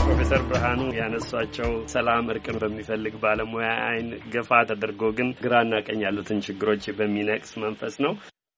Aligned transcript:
ፕሮፌሰር 0.00 0.42
ብርሃኑ 0.48 0.80
ያነሷቸው 0.96 1.70
ሰላም 1.92 2.26
እርቅን 2.32 2.56
በሚፈልግ 2.62 3.14
ባለሙያ 3.22 3.68
አይን 3.84 4.08
ገፋ 4.32 4.50
ተደርጎ 4.68 5.02
ግን 5.18 5.28
ግራና 5.40 5.80
ቀኝ 5.86 6.00
ያሉትን 6.04 6.42
ችግሮች 6.46 6.84
በሚነቅስ 6.98 7.52
መንፈስ 7.62 7.94
ነው። 8.04 8.12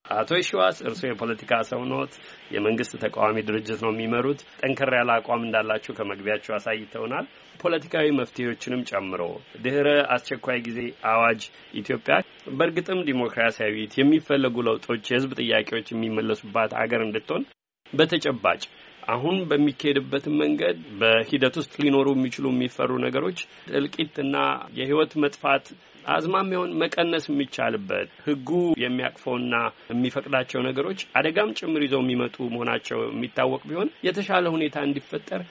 አቶ 0.05 0.31
የሺዋስ 0.37 0.79
እርስዎ 0.87 1.09
የፖለቲካ 1.09 1.61
ሰው 1.69 1.83
ኖት፣ 1.91 2.13
የመንግስት 2.55 2.95
ተቃዋሚ 3.03 3.45
ድርጅት 3.49 3.81
ነው 3.85 3.93
የሚመሩት። 3.93 4.41
ጠንከር 4.61 4.93
ያለ 4.97 5.11
አቋም 5.17 5.45
እንዳላችሁ 5.45 5.95
ከመግቢያቸው 5.99 6.55
አሳይተውናል። 6.57 7.27
ፖለቲካዊ 7.61 8.09
መፍትሄዎችንም 8.19 8.85
ጨምሮ 8.91 9.23
ድህረ 9.63 9.89
አስቸኳይ 10.15 10.61
ጊዜ 10.69 10.81
አዋጅ 11.11 11.43
ኢትዮጵያ 11.75 12.17
በእርግጥም 12.59 13.05
ዲሞክራሲያዊት 13.09 13.95
የሚፈለጉ 13.99 14.57
ለውጦች፣ 14.69 15.05
የህዝብ 15.11 15.33
ጥያቄዎች 15.41 15.89
የሚመለሱባት 15.93 16.75
አገር 16.83 17.03
እንድትሆን 17.07 17.45
በተጨባጭ 17.93 18.63
አሁን 19.11 19.37
በሚካሄድበትን 19.51 20.35
መንገድ 20.43 20.79
በሂደት 21.01 21.55
ውስጥ 21.61 21.73
ሊኖሩ 21.85 22.09
የሚችሉ 22.15 22.47
የሚፈሩ 22.53 22.91
ነገሮች 23.07 23.39
እልቂትና 23.79 24.37
የህይወት 24.79 25.15
መጥፋት 25.25 25.67
አዝማሚያውን 26.09 26.77
መቀነስ 26.83 27.25
የሚቻልበት 27.29 28.09
ህጉ 28.27 28.51
የሚያቅፈውና 28.83 29.55
የሚፈቅዳቸው 29.91 30.61
ነገሮች 30.69 31.01
አደጋም 31.19 31.55
ጭምር 31.59 31.83
ይዘው 31.87 32.03
የሚመጡ 32.05 32.37
መሆናቸው 32.55 33.01
የሚታወቅ 33.09 33.63
ቢሆን 33.71 33.91
የተሻለ 34.07 34.47
ሁኔታ 34.57 34.79
እንዲፈጠር 34.89 35.43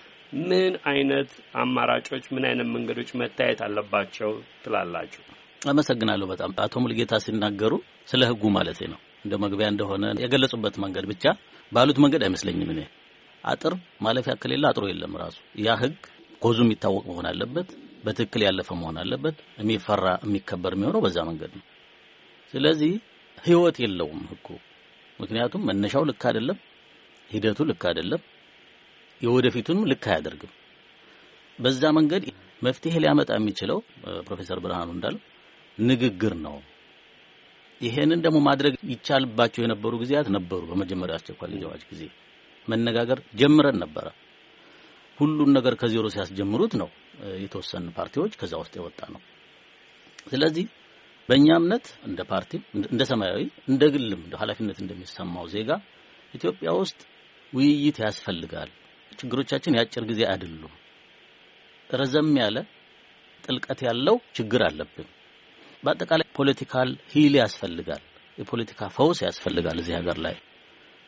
ምን 0.41 0.73
አይነት 0.89 1.29
አማራጮች፣ 1.61 2.25
ምን 2.33 2.43
አይነት 2.49 2.67
መንገዶች 2.73 3.09
መታየት 3.21 3.59
አለባቸው 3.67 4.31
ትላላችሁ? 4.63 5.21
አመሰግናለሁ 5.69 6.25
በጣም። 6.31 6.51
አቶ 6.65 6.81
ሙልጌታ 6.83 7.13
ሲናገሩ 7.23 7.73
ስለ 8.07 8.21
ህጉ 8.31 8.43
ማለት 8.57 8.79
ነው። 8.91 8.99
እንደ 9.25 9.35
መግቢያ 9.43 9.67
እንደሆነ 9.71 10.05
የገለጹበት 10.21 10.75
መንገድ 10.83 11.05
ብቻ 11.11 11.25
ባሉት 11.71 11.97
መንገድ 12.03 12.21
አይመስለኝም 12.25 12.69
እኔ 12.75 12.81
አጥር 13.43 13.73
ማለፊያ 14.01 14.33
ከሌለ 14.41 14.63
አጥሮ 14.69 14.85
የለም። 14.89 15.13
ራሱ 15.21 15.37
ያ 15.65 15.75
ህግ 15.81 15.97
ኮዙ 16.41 16.57
የሚታወቅ 16.65 17.03
መሆን 17.09 17.27
አለበት። 17.31 17.69
በትክክል 18.05 18.41
ያለፈ 18.47 18.69
መሆን 18.81 18.97
አለበት። 19.01 19.37
የሚፈራ 19.61 20.05
የሚከበር 20.25 20.73
የሚሆነው 20.75 21.01
በዛ 21.05 21.17
መንገድ 21.29 21.51
ነው። 21.59 21.65
ስለዚህ 22.53 22.91
ህይወት 23.37 23.77
የለውም 23.83 24.21
ህጉ። 24.31 24.47
ምክንያቱም 25.19 25.65
መነሻው 25.69 26.03
ልክ 26.09 26.23
አይደለም፣ 26.29 26.57
ሂደቱ 27.29 27.59
ልክ 27.69 27.83
አይደለም፣ 27.89 28.21
የወደፊቱንም 29.21 29.87
ልክ 29.91 30.05
አያደርግም። 30.09 30.53
በዛ 31.59 31.83
መንገድ 31.97 32.23
መፍትሄ 32.61 32.95
ሊያመጣ 33.03 33.29
የሚችለው 33.37 33.79
ፕሮፌሰር 34.27 34.59
ብርሃኑ 34.63 34.89
እንዳለው 34.95 35.21
ንግግር 35.77 36.33
ነው። 36.45 36.55
ይሄንን 37.81 38.21
ደግሞ 38.25 38.37
ማድረግ 38.47 38.73
ይቻልባቸው 38.93 39.61
የነበሩ 39.63 39.93
ጊዜያት 40.01 40.27
ነበሩ። 40.35 40.61
በመጀመሪያ 40.71 41.17
አስቸኳይ 41.19 41.49
ጊዜ 41.53 41.63
አዋጅ 41.67 41.83
ጊዜ 41.91 42.01
መነጋገር 42.71 43.19
ጀምረን 43.39 43.77
ነበረ። 43.83 44.07
ሁሉን 45.17 45.51
ነገር 45.57 45.73
ከዜሮ 45.81 46.05
ሲያስጀምሩት 46.13 46.73
ነው 46.81 46.89
የተወሰኑ 47.43 47.87
ፓርቲዎች 47.97 48.33
ከዛ 48.41 48.53
ውስጥ 48.61 48.73
የወጣ 48.79 48.99
ነው። 49.13 49.21
ስለዚህ 50.31 50.65
በእኛ 51.29 51.47
እምነት 51.59 51.85
እንደ 52.07 52.19
ፓርቲ 52.29 52.51
እንደ 52.91 53.03
ሰማያዊ 53.09 53.39
እንደ 53.71 53.83
ግልም 53.95 54.21
እንደ 54.25 54.35
ኃላፊነት 54.41 54.77
እንደሚሰማው 54.83 55.45
ዜጋ 55.53 55.71
ኢትዮጵያ 56.33 56.69
ውስጥ 56.79 56.99
ውይይት 57.53 57.97
ያስፈልጋል። 58.05 58.69
ችግሮቻችን 59.11 59.75
የአጭር 59.75 60.03
ጊዜ 60.09 60.21
አይደሉም። 60.31 60.73
ረዘም 61.89 62.33
ያለ 62.41 62.57
ጥልቀት 63.43 63.79
ያለው 63.87 64.15
ችግር 64.37 64.61
አለብን። 64.67 65.07
በአጠቃላይ 65.83 66.27
political 66.37 66.89
heal 67.13 67.33
ያስፈልጋል። 67.41 68.03
የፖለቲካ 68.37 68.81
ፈውስ 68.95 69.19
ያስፈልጋል 69.25 69.77
እዚህ 69.81 69.95
ሀገር 69.99 70.17
ላይ 70.25 70.35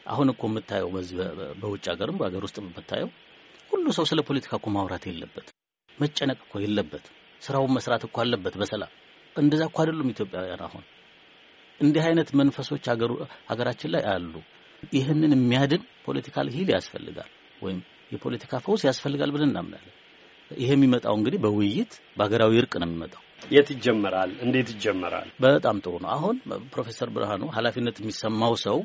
አሁን 0.05 0.27
እኮ 0.33 0.43
የምታየው 0.49 0.89
በዚህ 0.93 1.17
በውጭ 1.61 1.85
ሀገርም 1.91 2.17
በሀገር 2.19 2.43
ውስጥ 2.47 2.57
የምታየው 2.61 3.09
ሁሉ 3.71 3.85
ሰው 3.97 4.05
ስለ 4.09 4.21
ፖለቲካ 4.27 4.53
እኮ 4.59 4.69
ማውራት 4.75 5.03
የለበት 5.09 5.47
መጨነቅ 5.97 6.39
እኮ 6.45 6.55
የለበት 6.63 7.05
ስራውን 7.41 7.71
መስራት 7.75 8.03
እኮ 8.07 8.17
አለበት 8.23 8.55
በሰላም። 8.61 8.91
እንደዛ 9.35 9.61
እኮ 9.69 9.77
አይደሉም 9.83 10.09
ኢትዮጵያውያን 10.13 10.61
አሁን። 10.67 10.83
እንዲህ 11.79 12.03
አይነት 12.07 12.29
መንፈሶች 12.39 12.85
ሀገራችን 13.49 13.91
ላይ 13.93 14.03
አሉ። 14.11 14.33
ይህንን 14.93 15.33
የሚያድን 15.35 15.81
political 16.05 16.47
heal 16.55 16.69
ያስፈልጋል 16.75 17.31
ወይም 17.61 17.79
የፖለቲካ 18.11 18.53
ፈውስ 18.65 18.81
ያስፈልጋል 18.87 19.31
ብለን 19.35 19.51
እናምናለን። 19.51 19.95
ይሄ 20.51 20.69
የሚመጣው 20.75 21.15
እንግዲህ 21.17 21.39
በውይይት 21.43 21.91
በሀገራዊ 22.17 22.53
እርቅ 22.61 22.73
ነው 22.81 22.87
የሚመጣው። 22.89 23.21
የት 23.51 23.69
ይጀመራል? 23.73 24.31
እንዴት 24.45 24.67
ይጀመራል? 24.73 25.29
በጣም 25.45 25.77
ጥሩ 25.85 25.93
ነው። 26.03 26.09
አሁን 26.15 26.35
ፕሮፌሰር 26.73 27.09
ብርሃኑ 27.15 27.43
ኃላፊነት 27.55 27.95
የሚሰማው 28.01 28.53
ሰው 28.65 28.77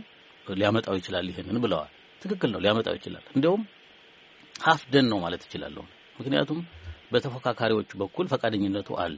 ሊያመጣው 0.56 0.96
ይችላል 1.00 1.26
ይሄንን 1.30 1.58
ብለዋል። 1.64 1.90
ትክክል 2.22 2.50
ነው፣ 2.54 2.60
ሊያመጣው 2.64 2.94
ይችላል። 2.98 3.24
እንዲያውም 3.34 3.62
ሀፍ 4.60 4.82
ደን 4.92 5.06
ነው 5.12 5.18
ማለት 5.24 5.42
እችላለሁ። 5.46 5.84
ምክንያቱም 6.18 6.60
በተፎካካሪዎቹ 7.12 7.90
በኩል 8.02 8.26
ፈቃደኝነቱ 8.32 8.88
አለ። 9.02 9.16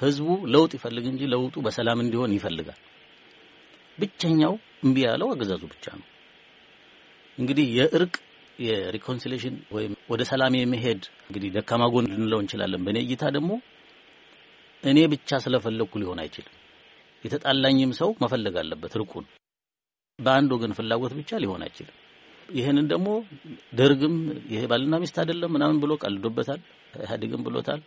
ህዝቡ 0.00 0.28
ለውጥ 0.52 0.72
ይፈልግ 0.78 1.04
እንጂ 1.10 1.22
ለውጡ 1.32 1.56
በሰላም 1.66 1.98
እንዲሆን 2.04 2.32
ይፈልጋል። 2.36 2.80
ብቸኛው 3.98 4.54
እምቢ 4.84 4.98
ያለው 5.06 5.28
አገዛዙ 5.32 5.62
ብቻ 5.72 5.86
ነው። 6.00 6.06
እንግዲህ 7.38 7.66
የእርቅ 7.78 8.14
የሪኮንሲሌሽን 8.58 9.54
ወይም 9.74 9.92
ወደ 10.10 10.22
ሰላም 10.30 10.54
የመሄድ 10.58 11.02
እንግዲህ 11.22 11.50
ደካማ 11.56 11.82
ጎን 11.94 12.08
ልንለው 12.12 12.40
እንችላለን። 12.42 12.82
በእኔ 12.86 12.98
እይታ 13.04 13.24
ደግሞ 13.36 13.52
እኔ 14.82 14.98
ብቻ 15.12 15.38
ስለፈለግኩ 15.44 15.92
ሊሆን 16.02 16.20
አይችልም። 16.22 16.54
የተጣላኝም 17.24 17.92
ሰው 18.00 18.10
መፈለግ 18.22 18.54
አለበት 18.62 18.94
እርቁን 18.98 19.24
በአንድ 20.18 20.50
ወገን 20.54 20.72
ፍላጎት 20.78 21.12
ብቻ 21.18 21.38
ሊሆን 21.42 21.62
አይችልም። 21.66 21.96
ይህንን 22.52 22.86
ደግሞ 22.92 23.08
ደርግም 23.78 24.16
ይሄ 24.52 24.62
ባልና 24.70 24.94
ሚስት 25.02 25.16
አይደለም 25.22 25.52
ምናምን 25.56 25.78
ብሎ 25.82 25.92
ቀልዶበታል። 26.02 26.60
ኢህአዴግም 26.96 27.44
ብሎታል። 27.46 27.80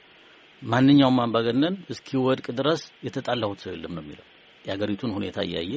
ማንኛውም 0.62 1.18
አምባገነን 1.24 1.76
እስኪወድቅ 1.94 2.46
ድረስ 2.60 2.82
የተጣላሁት 3.08 3.60
ሰው 3.64 3.72
የለም 3.74 3.94
ነው 3.98 4.04
የሚለው። 4.06 4.26
የሀገሪቱን 4.66 5.12
ሁኔታ 5.18 5.38
እያየ 5.48 5.74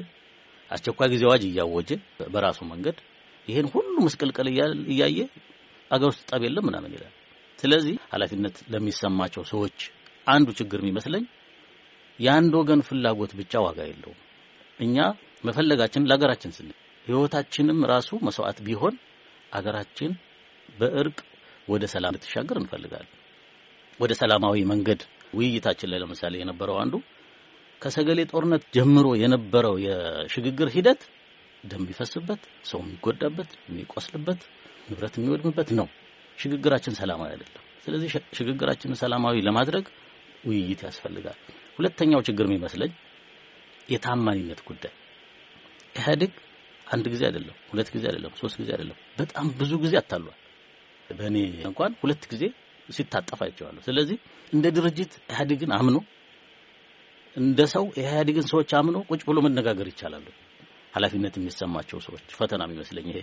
አስቸኳይ 0.70 1.08
ጊዜ 1.12 1.22
አዋጅ 1.28 1.42
እያወጀ 1.48 1.90
በራሱ 2.34 2.60
መንገድ 2.72 2.96
ይሄን 3.48 3.68
ሁሉ 3.74 3.94
ምስቅልቅል 4.06 4.48
እያየ 4.92 5.18
አገር 5.90 6.08
ውስጥ 6.12 6.22
ጠብ 6.30 6.42
የለም 6.46 6.66
ምናምን 6.68 6.94
ይላል። 6.96 7.12
ስለዚህ 7.58 7.94
ኃላፊነት 8.12 8.56
ለሚሰማቸው 8.72 9.44
ሰዎች 9.52 9.78
አንዱ 10.26 10.48
ችግር 10.58 10.80
የሚመስለኝ 10.82 11.24
የአንድ 12.18 12.54
ወገን 12.60 12.80
ፍላጎት 12.88 13.32
ብቻ 13.38 13.60
ዋጋ 13.66 13.78
የለውም። 13.88 14.18
እኛ 14.80 14.96
መፈለጋችን 15.44 16.06
ለሀገራችን 16.08 16.54
ስንል 16.56 16.76
ህይወታችንም 17.06 17.78
ራሱ 17.92 18.10
መስዋዕት 18.26 18.58
ቢሆን 18.66 18.94
አገራችን 19.52 20.12
በእርቅ 20.68 21.18
ወደ 21.68 21.84
ሰላም 21.92 22.14
ልትሻገር 22.16 22.56
እንፈልጋለን። 22.60 23.12
ወደ 24.00 24.12
ሰላማዊ 24.20 24.58
መንገድ 24.72 25.00
ውይይታችን 25.34 25.90
ላይ 25.92 25.98
ለምሳሌ 26.02 26.34
የነበረው 26.40 26.76
አንዱ 26.82 26.94
ከሰገሌ 27.82 28.20
ጦርነት 28.30 28.62
ጀምሮ 28.76 29.08
የነበረው 29.22 29.74
የሽግግር 29.84 30.68
ሂደት 30.76 31.00
ደም 31.64 31.82
ቢፈስበት፣ 31.88 32.40
ሰው 32.70 32.80
የሚጎዳበት፣ 32.82 33.50
የሚቆስልበት፣ 33.68 34.40
ንብረት 34.88 35.14
የሚወድምበት 35.18 35.70
ነው። 35.78 35.86
ሽግግራችን 36.38 36.96
ሰላማዊ 37.00 37.30
አይደለም። 37.32 37.64
ስለዚህ 37.84 38.08
ሽግግራችንን 38.38 38.98
ሰላማዊ 39.02 39.36
ለማድረግ 39.46 39.84
ውይይት 40.44 40.80
ያስፈልጋል። 40.86 41.38
ሁለተኛው 41.78 42.20
ችግር 42.28 42.44
የሚመስለኝ 42.48 42.90
የታማኝነት 43.88 44.60
ጉዳይ 44.68 44.92
ኢህአዴግ 45.94 46.32
አንድ 46.86 47.06
ጊዜ 47.12 47.22
አይደለም፣ 47.28 47.56
ሁለት 47.70 47.88
ጊዜ 47.94 48.04
አይደለም፣ 48.10 48.32
ሶስት 48.40 48.56
ጊዜ 48.60 48.70
አይደለም፣ 48.74 48.98
በጣም 49.18 49.46
ብዙ 49.60 49.72
ጊዜ 49.82 49.94
አታሏል። 50.00 50.36
በእኔ 51.10 51.36
እንኳን 51.68 51.92
ሁለት 52.00 52.22
ጊዜ 52.32 52.44
ሲታጠፍ 52.88 53.40
አይቼዋለሁ። 53.44 53.82
ስለዚህ 53.86 54.16
እንደ 54.52 54.66
ድርጅት 54.76 55.12
ኢህአዴግን 55.24 55.72
አምኖ 55.78 55.96
እንደ 57.36 57.60
ሰው 57.72 57.84
የኢህአዴግን 57.98 58.46
ሰዎች 58.52 58.70
አምኖ 58.78 58.98
ቁጭ 59.10 59.20
ብሎ 59.28 59.38
መነጋገር 59.46 59.86
ይቻላሉ። 59.90 60.26
ኃላፊነት 60.94 61.34
የሚሰማቸው 61.38 61.98
ሰዎች 62.06 62.24
ፈተና 62.38 62.62
የሚመስለኝ 62.66 63.06
ይሄ 63.12 63.18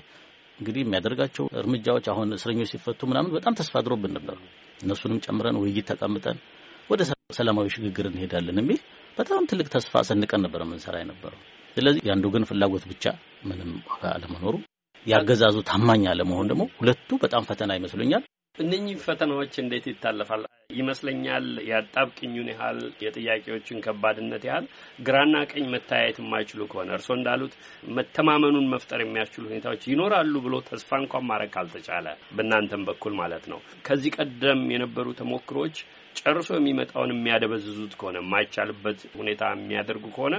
እንግዲህ 0.60 0.82
የሚያደርጋቸው 0.84 1.46
እርምጃዎች 1.62 2.06
አሁን 2.12 2.28
እስረኞች 2.36 2.70
ሲፈቱ 2.74 3.02
ምናምን 3.10 3.32
በጣም 3.36 3.56
ተስፋ 3.60 3.74
አድሮብን 3.82 4.14
ነበር። 4.18 4.38
እነሱንም 4.80 5.20
ጨምረን 5.26 5.58
ውይይት 5.62 5.88
ተቀምጠን 5.92 6.38
ወደ 6.90 7.02
ሰላማዊ 7.32 7.68
ሽግግር 7.76 8.06
እንሄዳለን 8.10 8.60
የሚል 8.62 8.80
በጣም 9.18 9.44
ትልቅ 9.50 9.68
ተስፋ 9.74 10.02
ሰንቀን 10.08 10.42
ነበር 10.46 10.62
የምንሰራ 10.64 10.96
የነበረው። 11.02 11.40
ስለዚህ 11.78 12.02
የአንዱ 12.08 12.26
ግን 12.34 12.48
ፍላጎት 12.50 12.84
ብቻ 12.92 13.06
ምንም 13.46 13.72
ዋጋ 13.90 14.04
አለመኖሩ 14.16 14.56
ያገዛዙ 15.06 15.58
ታማኝ 15.70 16.04
አለመሆን 16.12 16.50
ደግሞ 16.52 16.64
ሁለቱ 16.78 17.10
በጣም 17.24 17.46
ፈተና 17.50 17.72
ይመስሉኛል። 17.78 18.24
እነኚህ 18.56 18.98
ፈተናዎች 19.06 19.54
እንዴት 19.62 19.86
ይታለፋል? 19.90 20.44
ይመስለኛል 20.76 21.48
የአጣብቅኙን 21.68 22.48
ያህል 22.54 22.80
የጥያቄዎችን 23.04 23.82
ከባድነት 23.86 24.44
ያህል 24.50 24.66
ግራና 25.08 25.36
ቀኝ 25.52 25.66
መታያየት 25.74 26.18
የማይችሉ 26.22 26.62
ከሆነ 26.72 26.90
እርስዎ 26.98 27.16
እንዳሉት 27.18 27.54
መተማመኑን 27.98 28.70
መፍጠር 28.74 29.02
የሚያስችሉ 29.04 29.44
ሁኔታዎች 29.52 29.84
ይኖራሉ 29.92 30.34
ብሎ 30.46 30.56
ተስፋ 30.70 31.00
እንኳን 31.04 31.28
ማድረግ 31.30 31.52
ካልተቻለ 31.56 32.08
በእናንተም 32.38 32.86
በኩል 32.90 33.16
ማለት 33.22 33.46
ነው 33.54 33.60
ከዚህ 33.88 34.16
ቀደም 34.18 34.64
የነበሩ 34.76 35.08
ተሞክሮች 35.22 35.78
ጨርሶ 36.20 36.50
የሚመጣውን 36.58 37.14
የሚያደበዝዙት 37.14 37.94
ከሆነ 38.00 38.18
የማይቻልበት 38.22 39.00
ሁኔታ 39.20 39.44
የሚያደርጉ 39.54 40.06
ከሆነ 40.16 40.36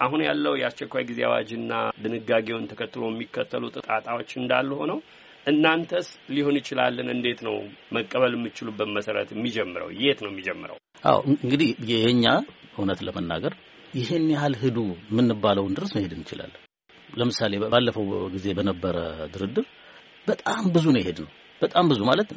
አሁን 0.00 0.20
ያለው 0.26 0.52
የአስቸኳይ 0.58 1.04
ጊዜ 1.08 1.20
አዋጅና 1.28 1.72
ድንጋጌውን 2.02 2.68
ተከትሎ 2.70 3.02
የሚከተሉ 3.10 3.64
ጣጣዎች 3.88 4.30
እንዳሉ 4.40 4.70
ሆነው 4.82 4.98
እናንተስ 5.46 6.06
ሊሆን 6.34 6.56
ይችላልን? 6.60 7.08
እንዴት 7.14 7.40
ነው 7.46 7.54
መቀበል 7.96 8.32
የምችሉበት 8.36 8.88
መሰረት 8.96 9.28
የሚጀምረው? 9.34 9.88
የት 10.02 10.18
ነው 10.24 10.30
የሚጀምረው? 10.32 10.76
አዎ 11.04 11.18
እንግዲህ 11.36 11.70
የኛ 11.92 12.24
እውነት 12.76 13.00
ለመናገር 13.06 13.54
ይህን 13.94 14.24
ያህል 14.34 14.54
ሂዱ 14.62 14.78
የምንባለውን 15.10 15.74
ድረስ 15.76 15.90
መሄድ 15.96 16.12
እንችላለን። 16.16 16.62
ለምሳሌ 17.10 17.52
ባለፈው 17.66 18.06
ጊዜ 18.34 18.46
በነበረ 18.58 18.96
ድርድር 19.34 19.66
በጣም 20.26 20.64
ብዙ 20.74 20.86
ነው 20.94 21.00
የሄድ 21.02 21.20
ነው። 21.24 21.30
በጣም 21.60 21.84
ብዙ 21.90 22.00
ማለት 22.10 22.28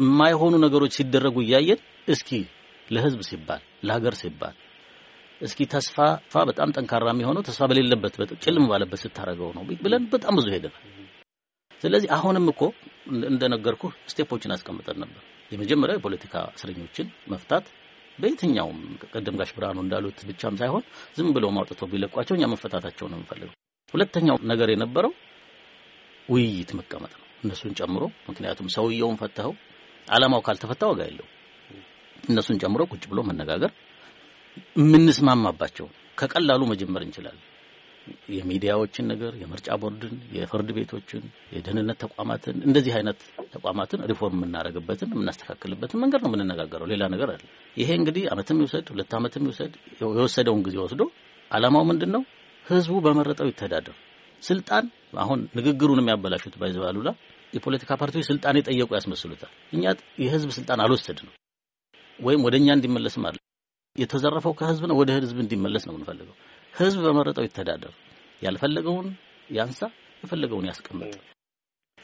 የማይሆኑ 0.00 0.54
ነገሮች 0.64 0.92
ሲደረጉ 0.98 1.36
እያየን 1.44 1.80
እስኪ 2.08 2.30
ለህዝብ 2.88 3.20
ሲባል 3.28 3.62
ለሀገር 3.86 4.14
ሲባል 4.20 4.56
እስኪ 5.40 5.60
ተስፋ 5.72 5.96
በጣም 6.48 6.72
ጠንካራ 6.76 7.06
የሚሆነው 7.12 7.42
ተስፋ 7.48 7.68
በሌለበት 7.70 8.14
ጭልም 8.44 8.64
ባለበት 8.70 9.00
ስታደርገው 9.04 9.50
ነው 9.56 9.62
ብለን 9.84 10.04
በጣም 10.14 10.34
ብዙ 10.38 10.46
ሄደናል። 10.54 10.82
ስለዚህ 11.82 12.08
አሁንም 12.16 12.46
እኮ 12.52 12.62
እንደነገርኩ 13.28 13.82
ስቴፖችን 14.10 14.54
አስቀምጠን 14.56 14.98
ነበር። 15.04 15.22
የመጀመሪያው 15.52 15.98
የፖለቲካ 15.98 16.34
እስረኞችን 16.56 17.06
መፍታት 17.32 17.66
በየትኛውም 18.18 18.78
ቀደም 19.12 19.36
ጋሽ 19.40 19.50
ብርሃኑ 19.56 19.78
እንዳሉት 19.84 20.18
ብቻም 20.28 20.58
ሳይሆን 20.60 20.82
ዝም 21.16 21.30
ብለው 21.36 21.50
ማውጥተው 21.56 21.88
ቢለቋቸው 21.92 22.36
እኛ 22.36 22.46
መፈታታቸው 22.52 23.06
ነው 23.08 23.16
የምንፈልገው። 23.18 23.54
ሁለተኛው 23.94 24.36
ነገር 24.50 24.68
የነበረው 24.72 25.12
ውይይት 26.28 26.70
መቀመጥ 26.80 27.12
ነው 27.16 27.26
እነሱን 27.44 27.74
ጨምሮ። 27.80 28.02
ምክንያቱም 28.28 28.72
ሰውየውን 28.76 29.18
ፈተኸው 29.22 29.54
አላማው 30.08 30.42
ካልተፈታ 30.46 30.84
ዋጋ 30.90 31.00
የለው። 31.08 31.26
እነሱን 32.24 32.60
ጨምሮ 32.62 32.82
ቁጭ 32.92 33.04
ብሎ 33.10 33.20
መነጋገር 33.28 33.72
የምንስማማባቸው 34.78 35.86
ከቀላሉ 36.18 36.62
መጀመር 36.70 37.02
እንችላለን። 37.04 37.46
የሚዲያዎችን 38.34 39.08
ነገር፣ 39.10 39.32
የምርጫ 39.40 39.76
ቦርድን፣ 39.82 40.14
የፍርድ 40.36 40.68
ቤቶችን፣ 40.76 41.22
የደህንነት 41.54 41.98
ተቋማትን 42.04 42.56
እንደዚህ 42.66 42.92
አይነት 42.98 43.18
ተቋማትን 43.54 44.04
ሪፎርም 44.10 44.36
የምናደርግበትን 44.38 45.10
የምናስተካክልበትን 45.14 46.00
መንገድ 46.02 46.22
ነው 46.24 46.30
የምንነጋገረው። 46.30 46.88
ሌላ 46.92 47.04
ነገር 47.14 47.30
አለ። 47.34 47.42
ይሄ 47.76 47.90
እንግዲህ 48.00 48.24
አመትም 48.34 48.60
ይውሰድ 48.62 48.88
ሁለት 48.94 49.12
አመትም 49.18 49.46
ይውሰድ 49.48 49.74
የወሰደውን 50.00 50.62
ጊዜ 50.68 50.78
ወስዶ 50.84 51.02
አላማው 51.50 51.84
ምንድን 51.90 52.12
ነው? 52.16 52.24
ህዝቡ 52.66 52.96
በመረጠው 53.06 53.48
ይተዳደር። 53.50 53.96
ስልጣን 54.42 54.84
አሁን 55.22 55.40
ንግግሩን 55.58 56.00
የሚያበላሹት 56.02 56.54
ባይዘባሉላ 56.60 57.08
የፖለቲካ 57.52 57.92
ፓርቲዎች 58.00 58.26
ስልጣን 58.30 58.58
የጠየቁ 58.58 58.90
ያስመስሉታል። 58.98 59.52
እኛ 59.72 59.84
የህዝብ 60.22 60.50
ስልጣን 60.58 60.82
አልወሰድንም 60.84 61.34
ወይም 62.20 62.42
ወደ 62.46 62.54
እኛ 62.60 62.68
እንዲመለስም 62.76 63.24
አለ 63.28 63.36
የተዘረፈው 63.96 64.52
ከህዝብ 64.58 64.84
ነው፣ 64.90 64.96
ወደ 65.00 65.10
ህዝብ 65.18 65.38
እንዲመለስ 65.44 65.84
ነው 65.86 65.94
የምንፈልገው። 65.94 66.36
ህዝብ 66.74 67.00
በመረጠው 67.06 67.44
ይተዳደር፣ 67.46 67.92
ያልፈለገውን 68.42 69.08
ያንሳ፣ 69.50 69.80
የፈለገውን 70.22 70.68
ያስቀምጥ። 70.70 71.12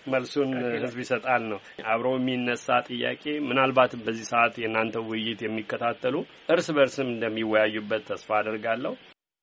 መልሱን 0.07 0.51
ህዝብ 0.77 0.99
ይሰጣል 1.03 1.43
ነው 1.51 1.61
አብሮ 1.93 2.09
የሚነሳ 2.17 2.67
ጥያቄ። 2.89 3.25
ምናልባትም 3.49 4.03
በዚህ 4.07 4.27
ሰዓት 4.33 4.55
የእናንተ 4.59 5.03
ውይይት 5.09 5.41
የሚከታተሉ 5.45 6.15
እርስ 6.55 6.69
በርስም 6.77 7.09
እንደሚወያዩበት 7.15 8.05
ተስፋ 8.11 8.31
አድርጋለሁ። 8.41 8.93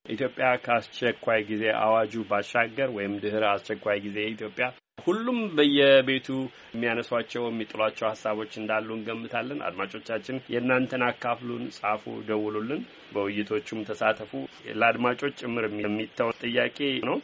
ኢትዮጵያ 0.05 0.47
ከአስቸኳይ 0.63 1.41
ጊዜ 1.49 1.65
አዋጁ 1.83 2.23
ባሻገር 2.29 2.89
ወይም 2.97 3.13
ድህረ 3.23 3.43
አስቸኳይ 3.51 3.99
ጊዜ 4.05 4.17
ኢትዮጵያ 4.33 4.65
ሁሉም 4.97 5.39
በየቤቱ 5.55 6.27
የሚያነሷቸው 6.73 7.43
የሚጥሏቸው 7.47 8.05
ሀሳቦች 8.09 8.51
እንዳሉ 8.59 8.87
እንገምታለን። 8.95 9.59
አድማጮቻችን 9.67 10.37
የእናንተን 10.53 11.03
አካፍሉን፣ 11.07 11.63
ጻፉ፣ 11.77 12.03
ደውሉልን፣ 12.29 12.81
በውይይቶቹም 13.13 13.81
ተሳተፉ። 13.89 14.31
ለአድማጮች 14.79 15.33
ጭምር 15.41 15.65
የሚተው 15.81 16.29
ጥያቄ 16.43 16.77
ነው። 17.09 17.17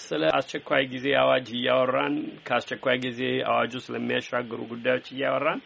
ስለ 0.00 0.22
አስቸኳይ 0.38 0.84
ጊዜ 0.92 1.06
አዋጅ 1.20 1.48
እያወራን 1.54 2.14
ከአስቸኳይ 2.46 2.96
ጊዜ 3.04 3.20
አዋጁ 3.50 3.72
ስለሚያሻግሩ 3.84 4.60
ጉዳዮች 4.72 5.06
እያወራን 5.14 5.60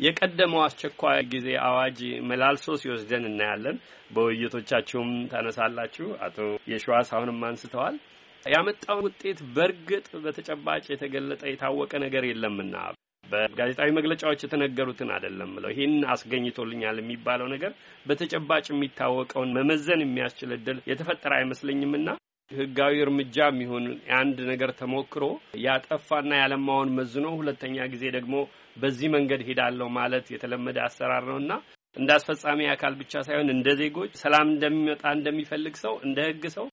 የቀደመው 0.00 0.60
አስቸኳይ 0.66 1.18
ጊዜ 1.32 1.48
አዋጅ 1.66 1.98
መላልሶ 2.28 2.76
ሲወስደን 2.82 3.26
እናያለን። 3.30 3.76
በውይይቶቻችሁም 4.14 5.10
ታነሳላችሁ። 5.32 6.06
አቶ 6.26 6.38
የሸዋስ 6.72 7.10
አሁንም 7.14 7.40
አንስተዋል። 7.48 7.96
ያመጣው 8.46 8.98
ውጤት 9.06 9.38
በእርግጥ 9.54 10.08
በተጨባጭ 10.24 10.84
የተገለጠ 10.90 11.42
የታወቀ 11.48 11.92
ነገር 12.04 12.24
የለምና 12.28 12.76
በጋዜጣዊ 13.24 13.90
መግለጫዎች 13.96 14.40
የተነገሩትን 14.44 15.10
አይደለም 15.14 15.50
ብለው 15.56 15.70
ይህን 15.74 15.94
አስገኝቶልኛል 16.14 16.96
የሚባለው 17.00 17.46
ነገር 17.54 17.72
በተጨባጭ 18.06 18.66
የሚታወቀውን 18.70 19.54
መመዘን 19.58 20.02
የሚያስችል 20.04 20.52
እድል 20.56 20.80
የተፈጠረ 20.90 21.32
አይመስለኝምና 21.38 22.08
ህጋዊ 22.50 22.96
እርምጃ 23.04 23.36
የሚሆን 23.48 23.84
የአንድ 24.08 24.38
ነገር 24.50 24.70
ተሞክሮ 24.80 25.24
ያጠፋና 25.62 26.32
ያለማውን 26.40 26.90
መዝኖ 26.98 27.26
ሁለተኛ 27.38 27.86
ጊዜ 27.92 28.04
ደግሞ 28.16 28.34
በዚህ 28.76 29.08
መንገድ 29.14 29.42
ሄዳለሁ 29.48 29.88
ማለት 29.98 30.26
የተለመደ 30.34 30.78
አሰራር 30.86 31.24
ነውና 31.30 31.52
እንደ 31.96 32.10
አስፈጻሚ 32.18 32.60
አካል 32.74 32.92
ብቻ 33.00 33.22
ሳይሆን 33.26 33.48
እንደ 33.54 33.68
ዜጎች 33.80 34.12
ሰላም 34.22 34.46
እንደሚመጣ 34.52 35.02
እንደሚፈልግ 35.16 35.74
ሰው 35.82 35.94
እንደ 36.06 36.20
ህግ 36.28 36.44
ሰው 36.56 36.66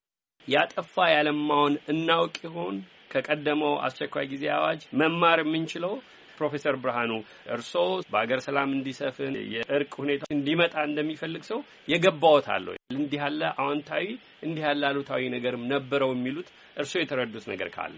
ያጠፋ 0.49 0.95
ያለማውን 1.13 1.75
እናውቅ 1.93 2.35
ይሆን? 2.45 2.77
ከቀደመው 3.11 3.73
አስቸኳይ 3.85 4.25
ጊዜ 4.31 4.43
አዋጅ 4.55 4.81
መማር 4.99 5.39
የምንችለው 5.43 5.93
ፕሮፌሰር 6.37 6.75
ብርሃኑ 6.83 7.11
እርስዎ 7.53 7.81
በሀገር 8.11 8.39
ሰላም 8.45 8.69
እንዲሰፍን 8.75 9.33
የእርቅ 9.53 9.91
ሁኔታ 10.01 10.23
እንዲመጣ 10.35 10.75
እንደሚፈልግ 10.89 11.43
ሰው 11.49 11.59
የገባዎት 11.93 12.47
አለው 12.55 12.73
እንዲህ 12.95 13.19
ያለ 13.23 13.41
አዎንታዊ 13.61 14.05
እንዲህ 14.45 14.63
ያለ 14.67 14.83
አሉታዊ 14.91 15.23
ነገርም 15.35 15.65
ነበረው 15.73 16.11
የሚሉት 16.15 16.49
እርስዎ 16.77 16.99
የተረዱት 17.01 17.45
ነገር 17.53 17.69
ካለ? 17.75 17.97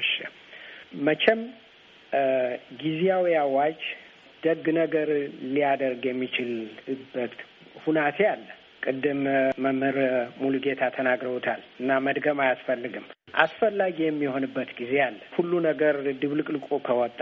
እሺ 0.00 0.12
መቼም 1.06 1.40
ጊዜያዊ 2.82 3.26
አዋጅ 3.42 3.80
ደግ 4.42 4.64
ነገር 4.80 5.08
ሊያደርግ 5.54 6.02
የሚችልበት 6.10 7.34
ሁናቴ 7.82 8.18
አለ። 8.32 8.46
ቅድም 8.82 9.20
መምህር 9.64 9.98
ሙሉጌታ 10.40 10.82
ተናግረውታል 10.94 11.62
እና 11.80 11.98
መድገም 12.06 12.38
አያስፈልግም። 12.44 13.06
አስፈላጊ 13.36 13.96
የሚሆንበት 14.04 14.70
ጊዜ 14.78 14.94
አለ። 15.04 15.18
ሁሉ 15.34 15.52
ነገር 15.66 15.96
ድብልቅልቁ 16.22 16.68
ከወጣ 16.86 17.20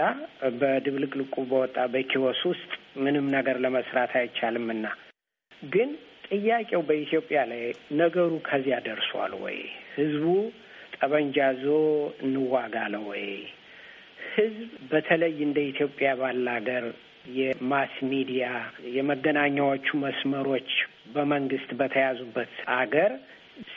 በድብልቅልቁ 0.61 1.35
በወጣ 1.51 1.77
በኪዮስ 1.95 2.41
ውስጥ 2.51 2.71
ምንም 2.99 3.27
ነገር 3.37 3.57
ለመስራት 3.65 4.15
አይቻልምና 4.21 4.85
ግን 5.63 5.91
ጥያቄው 6.29 6.83
በኢትዮጵያ 6.89 7.41
ላይ 7.51 7.63
ነገሩ 8.01 8.33
ከዚያ 8.49 8.77
ደርሷል 8.87 9.33
ወይ? 9.43 9.59
ህዝቡ 9.95 10.25
ጠበንጃ 10.97 11.37
ይዞ 11.61 11.67
እንዋጋለን 12.25 12.95
ወይ? 13.09 13.25
ህዝብ 14.31 14.71
በተለይ 14.91 15.37
እንደ 15.47 15.59
ኢትዮጵያ 15.71 16.09
ባለ 16.21 16.47
ሀገር 16.57 16.85
የ 17.37 17.56
mass 17.56 17.95
media 18.11 18.45
የመገናኛዎቹ 18.97 19.89
መስመሮች 20.05 20.71
በመንግስት 21.09 21.71
በተያዙበት 21.79 22.53
አገር 22.77 23.13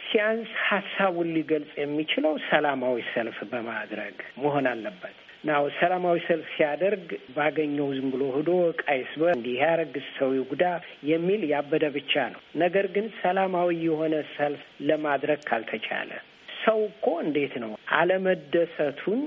ሲያንስ 0.01 0.49
ሀሳቡን 0.67 1.29
ሊገልጽ 1.35 1.71
የሚችለው 1.79 2.33
ሰላማዊ 2.49 2.97
ሰልፍ 3.13 3.37
በማድረግ 3.51 4.15
መሆን 4.37 4.65
አለበት። 4.71 5.15
now 5.43 5.63
ሰላማዊ 5.77 6.17
ሰልፍ 6.25 6.47
ሲያደርግ 6.55 7.05
ባገኘው 7.35 7.87
ዝም 7.95 8.09
ብሎ 8.13 8.23
ሂዶ 8.35 8.49
ቃይስ 8.81 9.13
እንዲህ 9.31 9.55
ያረግ 9.61 9.95
ሰው 10.17 10.33
ጉዳ 10.49 10.65
የሚል 11.09 11.43
ያበደ 11.51 11.85
ብቻ 11.95 12.23
ነው። 12.33 12.41
ነገር 12.63 12.87
ግን 12.95 13.07
ሰላማዊ 13.21 13.71
የሆነ 13.85 14.15
ሰልፍ 14.35 14.61
ለማድረግ 14.89 15.39
ካልተቻለ 15.49 16.11
ሰው 16.59 16.79
እኮ 16.89 17.07
እንዴት 17.23 17.53
ነው 17.63 17.71
አለመደሰቱን 17.99 19.21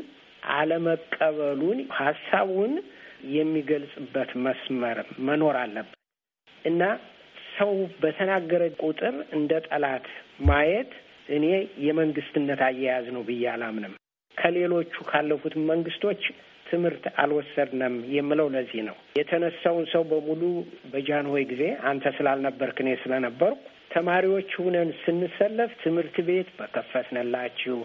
አለመቀበሉን 0.56 1.78
ሀሳቡን 1.98 2.72
የሚገልጽበት 3.34 4.30
መስመር 4.46 4.98
መኖር 5.26 5.56
አለበት 5.60 5.98
እና 6.64 6.82
ሰው 7.54 7.70
በተናገረ 8.02 8.62
ቁጥር 8.82 9.14
እንደ 9.36 9.52
ጠላት 9.68 10.06
ማየት 10.48 10.92
እኔ 11.28 11.44
የመንግስትነት 11.86 12.60
አያያዝ 12.66 13.06
ነው 13.14 13.22
ብዬ 13.28 13.44
አላምንም። 13.52 13.92
ከሌሎቹ 14.36 14.94
ካለፉት 15.10 15.54
መንግስቶች 15.70 16.22
ትምህርት 16.66 17.04
አልወሰድንም 17.22 17.94
የምለው 18.14 18.48
ለዚህ 18.54 18.80
ነው። 18.88 18.96
የተነሳውን 19.18 19.86
ሰው 19.92 20.02
በሙሉ 20.10 20.42
በጃንሆይ 20.92 21.44
ጊዜ 21.50 21.62
አንተ 21.90 22.12
ስላልነበርክ 22.16 22.78
እኔ 22.84 22.90
ስለነበርኩ 23.02 23.60
ተማሪዎች 23.94 24.50
ሁነን 24.60 24.88
ስንሰለፍ 25.02 25.72
ትምህርት 25.82 26.16
ቤት 26.28 26.48
በከፈትንላችሁ 26.58 27.76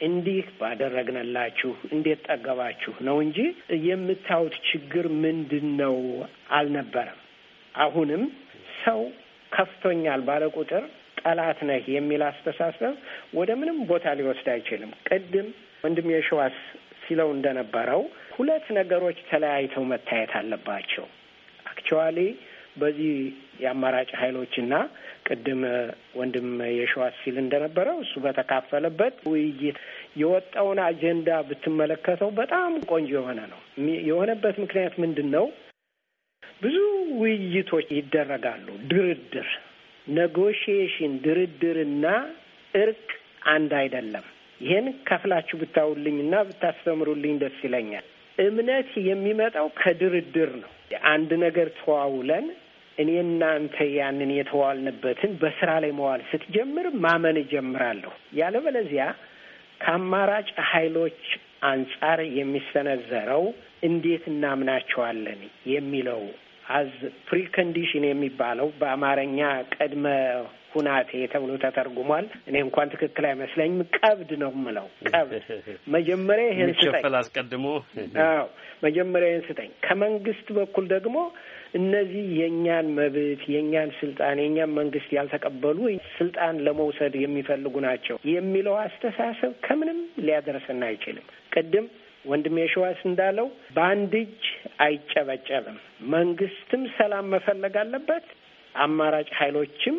እንዲህ 0.00 0.44
ባደረግንላችሁ 0.58 1.70
እንዴት 1.94 2.20
ጠገባችሁ 2.28 2.92
ነው 3.06 3.16
እንጂ 3.24 3.38
የምታዩት 3.86 4.56
ችግር 4.68 5.06
ምንድን 5.24 5.66
ነው 5.80 5.96
አልነበረም። 6.58 7.18
አሁንም 7.74 8.22
ሰው 8.84 9.00
ከፍቶኛል 9.52 10.20
ባለ 10.28 10.44
ቁጥር 10.56 10.84
ጠላት 11.20 11.60
ነህ 11.68 11.84
የሚል 11.94 12.22
አስተሳሰብ 12.28 12.94
ወደ 13.34 13.50
ምንም 13.60 13.78
ቦታ 13.88 14.14
ሊወስድ 14.18 14.48
አይችልም። 14.54 14.92
ቅድም 15.08 15.48
ወንድም 15.84 16.08
የሸዋስ 16.12 16.56
ሲለው 17.02 17.28
እንደነበረው 17.34 18.02
ሁለት 18.36 18.66
ነገሮች 18.78 19.18
ተለያይተው 19.30 19.84
መታየት 19.92 20.32
አለባቸው። 20.40 21.06
actually 21.70 22.18
በዚህ 22.76 23.12
የአማራጭ 23.62 24.10
ኃይሎችና 24.20 24.74
ቅድም 25.28 25.62
ወንድም 26.18 26.48
የሸዋስ 26.76 27.14
ሲል 27.22 27.36
እንደነበረው 27.42 27.96
እሱ 28.04 28.12
በተካፈለበት 28.24 29.14
ውይይት 29.30 29.78
የወጣውን 30.20 30.80
አጀንዳ 30.84 31.30
ብትመለከተው 31.48 32.30
በጣም 32.38 32.70
ቆንጆ 32.90 33.10
የሆነ 33.18 33.40
ነው። 33.52 33.60
የሆነበት 34.08 34.56
ምክንያት 34.64 34.94
ምንድን 35.04 35.28
ነው? 35.36 35.46
ብዙ 36.60 36.76
ውይይቶች 37.20 37.88
ይደረጋሉ። 37.98 38.66
ድርድር፣ 38.90 39.48
negotiation፣ 40.06 41.12
ድርድርና 41.24 42.04
እርቅ 42.74 43.08
አንድ 43.52 43.72
አይደለም። 43.80 44.26
ይሄን 44.60 44.86
ከፍላችሁ 45.08 45.56
ብታውልኝና 45.60 46.34
ብታስተምሩልኝ 46.48 47.34
ደስ 47.42 47.58
ይለኛል። 47.66 48.06
እምነት 48.38 48.90
የሚመጣው 49.08 49.68
ከድርድር 49.80 50.50
ነው። 50.62 50.70
አንድ 51.10 51.30
ነገር 51.44 51.68
ተዋውለን 51.78 52.46
እኔ 52.98 53.10
እናንተ 53.24 53.76
ያንን 53.96 54.30
የተዋልንበትን 54.36 55.32
በስራ 55.40 55.70
ላይ 55.82 55.92
መዋል 55.98 56.22
ስትጀምር 56.30 56.86
ማመን 57.04 57.36
እጀምራለሁ። 57.42 58.12
ያለበለዚያ 58.40 59.04
ከአማራጭ 59.82 60.48
ኃይሎች 60.70 61.20
አንጻር 61.68 62.18
የሚሰነዘረው 62.38 63.44
እንዴት 63.82 64.24
እናምናቸዋለን 64.32 65.40
የሚለው 65.72 66.22
as 66.68 66.92
precondition 67.28 68.04
የሚባለው 68.08 68.68
በአማርኛ 68.80 69.38
ቅድመ 69.74 70.06
ሁናቴ 70.72 71.10
ተብሎ 71.32 71.50
ተተርጉሟል። 71.62 72.26
እኔ 72.48 72.56
እንኳን 72.64 72.90
ትክክል 72.94 73.24
አይመስለኝም። 73.28 73.78
ቀብድ 73.98 74.30
ነው 74.42 74.50
የምለው። 74.54 74.86
ቀብድ 75.10 75.46
መጀመሪያ 75.94 76.46
ይሄን 76.52 76.72
ስጠኝ፣ 76.78 77.14
አስቀድሞ 77.20 77.66
አዎ 78.26 78.44
መጀመሪያ 78.82 79.28
ይሄን 79.30 79.44
ስጠኝ። 79.48 79.70
ከመንግስት 79.86 80.48
በኩል 80.58 80.84
ደግሞ 80.94 81.16
እነዚህ 81.74 82.26
የእኛን 82.38 82.86
መብት 82.98 83.42
የእኛን 83.54 83.90
ስልጣን 83.98 84.36
የእኛን 84.40 84.70
መንግስት 84.78 85.10
ያልተቀበሉ 85.16 85.78
ስልጣን 86.14 86.60
ለመውሰድ 86.66 87.16
የሚፈልጉ 87.22 87.74
ናቸው 87.86 88.18
የሚለው 88.32 88.76
አስተሳሰብ 88.84 89.52
ከምንም 89.66 89.98
ሊያደርሰን 90.20 90.82
አይችልም። 90.88 91.26
ቅድም 91.54 91.88
ወንድም 92.24 92.56
የሸዋስ 92.60 93.00
እንዳለው 93.08 93.46
በአንድ 93.74 94.12
እጅ 94.20 94.44
አይጨበጨብም። 94.84 95.78
መንግስትም 96.12 96.82
ሰላም 96.96 97.26
መፈለግ 97.34 97.76
አለበት። 97.82 98.26
አማራጭ 98.74 99.28
ኃይሎችም 99.38 99.96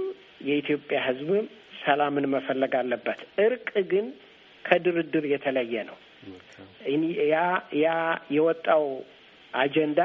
የኢትዮጵያ 0.47 0.99
ሕዝብም 1.07 1.45
ሰላምን 1.83 2.25
መፈለግ 2.33 2.73
አለበት። 2.79 3.19
እርቅ 3.43 3.69
ግን 3.91 4.07
ከድርድር 4.65 5.25
የተለየ 5.31 5.83
ነው። 5.89 5.97
ያ 7.27 7.37
ያ 7.79 7.87
የወጣው 8.35 8.85
አጀንዳ 9.53 9.99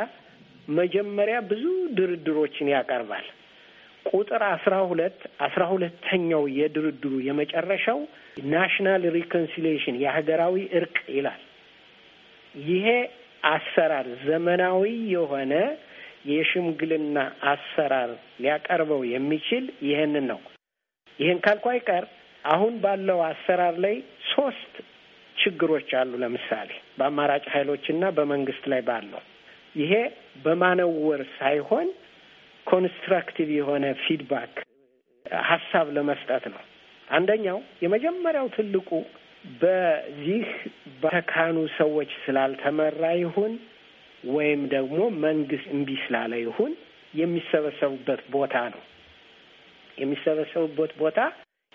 መጀመሪያ 0.68 1.38
ብዙ 1.48 1.64
ድርድሮችን 1.96 2.68
ያቀርባል። 2.74 3.26
ቁጥር 4.06 4.42
አስራ 4.48 4.74
ሁለት 4.90 5.18
አስራ 5.46 5.62
ሁለተኛው 5.72 6.42
የድርድሩ 6.58 7.12
የመጨረሻው 7.26 8.00
national 8.52 9.02
reconciliation 9.16 9.96
የሀገራዊ 10.02 10.56
እርቅ 10.78 10.96
ይላል። 11.16 11.42
ይሄ 12.54 12.86
አሰራር 13.48 14.06
ዘመናዊ 14.26 14.82
የሆነ 15.14 15.54
የሽምግልና 16.30 17.18
አሰራር 17.50 18.10
ሊያቀርበው 18.42 19.00
የሚችል 19.10 19.64
ይህንን 19.88 20.26
ነው። 20.32 20.40
ይህን 21.18 21.38
ካልኩ 21.44 21.66
አይቀር 21.72 22.04
አሁን 22.44 22.74
ባለው 22.82 23.18
አሰራር 23.28 23.74
ላይ 23.84 23.96
ሶስት 24.30 24.72
ችግሮች 25.36 25.90
አሉ። 26.00 26.12
ለምሳሌ 26.22 26.70
በአማራጭ 26.98 27.44
ኃይሎችና 27.54 28.04
በመንግስት 28.16 28.64
ላይ 28.72 28.82
ባለው 28.88 29.22
ይሄ 29.74 29.92
በማነወር 30.44 31.22
ሳይሆን 31.38 31.88
constructive 32.66 33.48
የሆነ 33.56 33.86
feedback 34.04 34.54
ሀሳብ 35.46 35.86
ለመስጠት 35.96 36.44
ነው። 36.54 36.62
አንደኛው 37.08 37.58
የመጀመሪያው 37.82 38.46
ትልቁ 38.56 38.90
በዚህ 39.44 40.44
በተካኑ 41.02 41.56
ሰዎች 41.76 42.10
ስላልተመራ 42.24 43.02
ይሁን 43.20 43.52
ወይም 44.28 44.60
ደግሞ 44.74 44.98
መንግስት 45.24 45.66
እምቢ 45.74 45.90
ስላለ 46.04 46.32
ይሁን 46.42 46.72
የሚሰበሰቡበት 47.14 48.20
ቦታ 48.34 48.54
ነው። 48.74 48.82
የሚሰበሰቡበት 49.98 50.92
ቦታ 51.00 51.18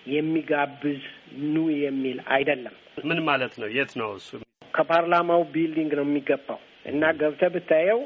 የሚጋብዝ 0.06 1.02
ኑ 1.46 1.56
የሚል 1.80 2.18
አይደለም። 2.28 2.74
ምን 3.04 3.18
ማለት 3.28 3.52
ነው? 3.60 3.68
የት 3.76 3.92
ነው 4.00 4.10
እሱ? 4.18 4.30
ከፓርላማው 4.74 5.42
building 5.52 5.92
ነው 5.98 6.04
የሚገባው 6.08 6.60
እና 6.86 7.02
ገብተህ 7.20 7.50
ብታየው 7.54 8.00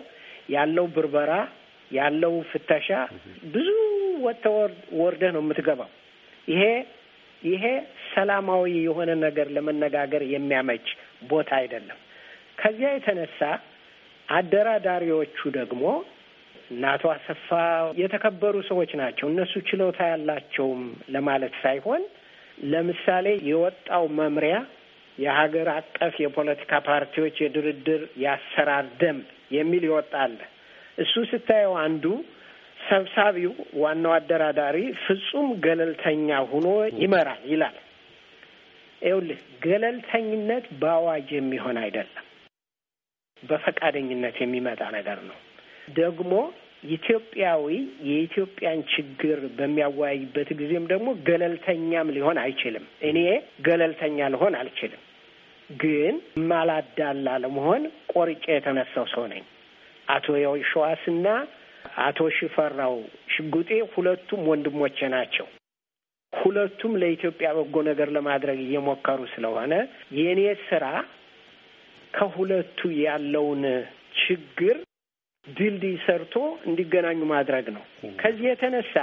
ያለው 0.50 0.86
ብርበራ 0.94 1.32
ያለው 1.90 2.34
ፍተሻ 2.50 2.88
ብዙ 3.54 3.68
ወጥተህ 4.20 4.54
ወርደህ 5.00 5.30
ነው 5.36 5.42
የምትገባው። 5.44 5.90
ይሄ 6.48 6.62
ይሄ 7.42 7.64
ሰላማዊ 8.14 8.72
የሆነ 8.84 9.10
ነገር 9.24 9.46
ለመነጋገር 9.56 10.22
የሚያመች 10.32 10.86
ቦታ 11.30 11.50
አይደለም። 11.60 11.98
ከዚያ 12.58 12.90
የተነሳ 12.94 13.40
አደራዳሪዎቹ 14.28 15.38
ደግሞ 15.56 15.82
እነ 16.70 16.84
አቶ 16.92 17.04
አሰፋ 17.14 17.48
የተከበሩ 18.00 18.54
ሰዎች 18.68 18.90
ናቸው። 19.00 19.26
እነሱ 19.32 19.54
ችሎታ 19.68 20.00
ያላቸውም 20.12 20.82
ለማለት 21.14 21.54
ሳይሆን 21.62 22.02
ለምሳሌ 22.68 23.26
የወጣው 23.48 24.04
መምሪያ 24.18 24.56
የሀገር 25.18 25.68
አቀፍ 25.74 26.14
የፖለቲካ 26.22 26.72
ፓርቲዎች 26.86 27.36
የድርድር 27.42 28.02
የአሰራር 28.22 28.86
ደንብ 29.00 29.26
የሚል 29.56 29.82
ይወጣል። 29.88 30.32
እሱ 30.98 31.14
ስታየው 31.30 31.74
አንዱ 31.84 32.04
ሰብሳቢው 32.88 33.52
ዋናው 33.82 34.12
አደራዳሪ 34.16 34.76
ፍጹም 35.04 35.48
ገለልተኛ 35.64 36.38
ሆኖ 36.50 36.66
ይመራል 37.02 37.42
ይላል። 37.52 37.76
ይኸውልህ 39.02 39.40
ገለልተኝነት 39.64 40.66
በአዋጅ 40.80 41.28
የሚሆን 41.36 41.78
አይደለም፣ 41.82 42.26
በፈቃደኝነት 43.42 44.36
የሚመጣ 44.42 44.82
ነገር 44.96 45.18
ነው። 45.28 45.38
ደግሞ 45.96 46.32
ኢትዮጵያዊ 46.88 47.66
የኢትዮጵያን 48.08 48.80
ችግር 48.94 49.38
በሚያወያይበት 49.58 50.48
ጊዜም 50.60 50.84
ደግሞ 50.90 51.08
ገለልተኛም 51.28 52.12
ሊሆን 52.16 52.38
አይችልም። 52.42 52.84
እኔ 53.08 53.18
ገለልተኛ 53.66 54.28
ልሆን 54.34 54.54
አልችልም፣ 54.60 55.02
ግን 55.70 56.14
ማላዳላ 56.48 57.36
ለመሆን 57.44 57.82
ቆርጬ 58.12 58.44
የተነሳው 58.52 59.06
ሰው 59.14 59.24
ነኝ። 59.32 59.44
አቶ 60.08 60.26
የሸዋስና 60.38 61.26
አቶ 62.04 62.18
ሽፈራው 62.36 62.96
ሽጉጤ 63.34 63.70
ሁለቱም 63.94 64.42
ወንድሞቼ 64.50 64.98
ናቸው። 65.14 65.46
ሁለቱም 66.36 66.92
ለኢትዮጵያ 67.00 67.48
በጎ 67.56 67.76
ነገር 67.88 68.08
ለማድረግ 68.16 68.58
እየሞከሩ 68.64 69.20
ስለሆነ 69.34 69.72
የእኔ 70.18 70.40
ስራ 70.68 70.84
ከሁለቱ 72.14 72.80
ያለውን 73.04 73.62
ችግር 74.22 74.76
ድልድይ 75.46 75.96
ሰርቶ 76.04 76.34
እንዲገናኙ 76.68 77.20
ማድረግ 77.32 77.66
ነው። 77.74 77.82
ከዚህ 78.20 78.46
የተነሳ 78.48 78.94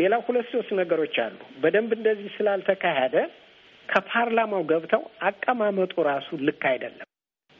ሌላ 0.00 0.14
ሁለት 0.26 0.46
ሶስት 0.52 0.70
ነገሮች 0.80 1.16
አሉ። 1.24 1.38
በደንብ 1.62 1.90
እንደዚህ 1.96 2.28
ስላልተካሄደ 2.36 3.16
ከፓርላማው 3.88 4.62
ገብተው 4.70 5.02
አቀማመጡ 5.28 5.92
ራሱ 6.08 6.28
ልክ 6.48 6.62
አይደለም። 6.70 7.06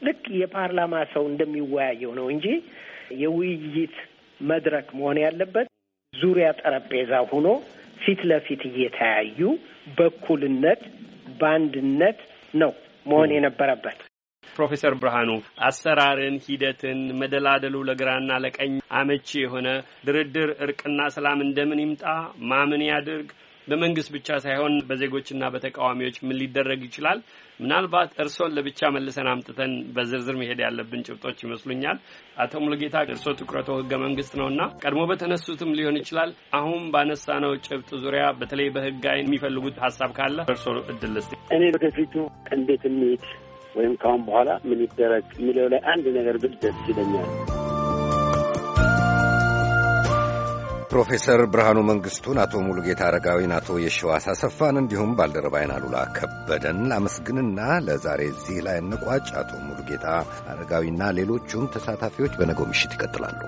ልክ 0.01 0.21
የፓርላማ 0.39 0.95
ሰው 1.13 1.23
እንደሚወያየው 1.31 2.13
ነው 2.19 2.27
እንጂ 2.33 2.45
የውይይት 3.21 3.97
መድረክ 4.39 4.87
መሆን 4.99 5.17
ያለበት 5.25 5.67
ዙሪያ 6.13 6.47
ጠረጴዛ 6.61 7.11
ሆኖ 7.29 7.47
ፊት 8.01 8.21
ለፊት 8.29 8.61
እየተያዩ 8.69 9.39
በእኩልነት 9.97 10.81
በአንድነት 11.39 12.19
ነው 12.53 12.71
መሆን 13.05 13.29
የነበረበት። 13.35 13.99
ፕሮፌሰር 14.43 14.93
ብርሃኑ 15.01 15.29
አሰራርን፣ 15.67 16.35
ሂደትን፣ 16.45 16.99
መደላደሉ 17.19 17.75
ለግራና 17.89 18.31
ለቀኝ 18.43 18.71
አመቺ 18.99 19.29
የሆነ 19.41 19.67
ድርድር፣ 20.07 20.49
እርቅና 20.65 20.99
ሰላም 21.15 21.39
እንደምን 21.45 21.81
ይምጣ 21.83 22.03
ማምን 22.51 22.83
ያድርግ 22.89 23.29
በመንግስት 23.71 24.09
ብቻ 24.15 24.37
ሳይሆን 24.43 24.73
በዜጎችና 24.89 25.43
በተቃዋሚዎች 25.53 26.17
ምን 26.23 26.37
ሊደረግ 26.41 26.81
ይችላል? 26.87 27.19
ምናልባት 27.59 28.11
እርሶን 28.23 28.53
ለብቻ 28.57 28.89
መልሰን 28.95 29.27
አምጥተን 29.31 29.73
በዝርዝር 29.95 30.35
መሄድ 30.39 30.59
ያለብን 30.65 31.05
ጭብጦች 31.07 31.37
ይመስሉኛል። 31.45 31.97
አቶ 32.37 32.61
ሙሉጌታ 32.63 33.03
እርሶ 33.09 33.25
ትኩረቶ 33.41 33.69
ህገ 33.79 33.91
መንግስት 34.05 34.33
ነውና 34.41 34.61
ቀድሞ 34.83 35.03
በተነሱትም 35.11 35.75
ሊሆን 35.79 35.99
ይችላል። 36.01 36.31
አሁን 36.59 36.83
ባነሳነው 36.95 37.53
ጭብጥ 37.67 37.91
ዙሪያ 38.05 38.25
በተለይ 38.41 38.69
በህግ 38.77 39.05
አይን 39.13 39.27
የሚፈልጉት 39.27 39.77
ሀሳብ 39.85 40.11
ካለ 40.19 40.37
እርሶ 40.49 40.65
እድል 40.93 41.13
ልስጥ። 41.17 41.33
እኔ 41.55 41.63
ወደፊቱ 41.77 42.13
እንዴት 42.51 42.85
እንሂድ 42.91 43.25
ወይም 43.75 43.95
ካሁን 44.01 44.21
በኋላ 44.27 44.49
ምን 44.65 44.81
ይደረግ 44.85 45.25
የሚለው 45.39 45.67
ላይ 45.73 45.81
አንድ 45.93 46.07
ነገር 46.17 46.37
ብል 46.43 46.55
ደስ 46.63 46.79
ይለኛል። 46.89 47.50
ፕሮፌሰር 50.91 51.41
ብርሃኑ 51.51 51.79
መንግስቱን፣ 51.89 52.37
አቶ 52.43 52.53
ሙሉጌታ 52.65 53.01
አረጋዊን፣ 53.07 53.51
አቶ 53.57 53.77
የሸዋስ 53.83 54.25
አሰፋን 54.31 54.79
እንዲሁም 54.81 55.11
ባልደረባይን 55.17 55.71
አሉላ 55.75 55.97
ከበደን 56.17 56.79
ላመስግንና 56.91 57.59
ለዛሬ 57.85 58.21
እዚህ 58.31 58.57
ላይ 58.67 58.77
እንቋጭ። 58.81 59.27
አቶ 59.41 59.51
ሙሉጌታ 59.67 60.05
አረጋዊና 60.53 61.11
ሌሎቹም 61.19 61.69
ተሳታፊዎች 61.75 62.33
በነገው 62.39 62.67
ምሽት 62.71 62.95
ይቀጥላሉ። 62.97 63.39